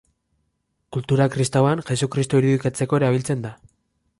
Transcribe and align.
Kultura 0.95 1.27
kristauan, 1.35 1.83
Jesukristo 1.91 2.41
irudikatzeko 2.43 3.01
erabiltzen 3.03 3.45
da. 3.45 3.53